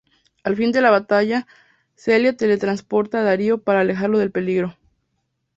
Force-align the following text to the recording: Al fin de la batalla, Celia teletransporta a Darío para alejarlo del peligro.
Al 0.43 0.55
fin 0.55 0.71
de 0.71 0.81
la 0.81 0.89
batalla, 0.89 1.45
Celia 1.93 2.35
teletransporta 2.35 3.19
a 3.19 3.21
Darío 3.23 3.61
para 3.61 3.81
alejarlo 3.81 4.17
del 4.17 4.31
peligro. 4.31 4.75